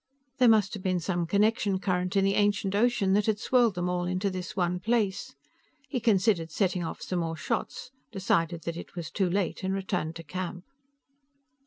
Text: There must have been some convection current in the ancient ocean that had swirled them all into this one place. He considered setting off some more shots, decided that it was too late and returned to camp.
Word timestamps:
There 0.39 0.49
must 0.49 0.73
have 0.73 0.81
been 0.81 0.99
some 0.99 1.27
convection 1.27 1.77
current 1.77 2.15
in 2.15 2.25
the 2.25 2.33
ancient 2.33 2.73
ocean 2.73 3.13
that 3.13 3.27
had 3.27 3.37
swirled 3.37 3.75
them 3.75 3.87
all 3.87 4.05
into 4.05 4.31
this 4.31 4.55
one 4.55 4.79
place. 4.79 5.35
He 5.89 5.99
considered 5.99 6.49
setting 6.49 6.83
off 6.83 7.03
some 7.03 7.19
more 7.19 7.37
shots, 7.37 7.91
decided 8.11 8.63
that 8.63 8.77
it 8.77 8.95
was 8.95 9.11
too 9.11 9.29
late 9.29 9.61
and 9.63 9.75
returned 9.75 10.15
to 10.15 10.23
camp. 10.23 10.65